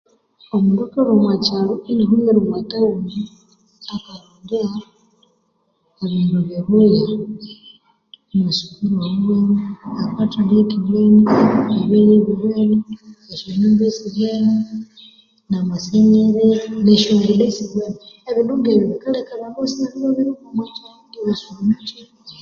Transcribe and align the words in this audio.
Omundu 0.55 0.81
akalhwa 0.87 1.13
omwakyalo 1.15 1.73
inahumira 1.91 2.39
omwa 2.41 2.59
tawuni 2.69 3.19
akarondya 3.93 4.61
ebindu 6.03 6.37
bibuya, 6.47 7.03
amasukuru 8.33 8.93
awiwene, 9.05 9.55
akathali 10.03 10.55
akiwene, 10.63 11.23
ebyalya 11.77 12.13
ebiwene, 12.21 12.77
esya 13.31 13.51
nyumba 13.59 13.83
esiwene, 13.91 14.53
namasenyerezi, 15.49 16.65
nesyonguda 16.85 17.43
esiwene. 17.51 17.97
Ebindu 18.29 18.53
ngebyo 18.59 18.85
bikaleka 18.91 19.31
abandu 19.33 19.55
ibayisangana 19.57 19.97
ibabirilhwa 20.01 20.45
omwa 20.51 20.65
kyalo 20.73 20.97
ibasuba 21.21 21.59
omu 21.61 21.75
kyi? 21.87 22.01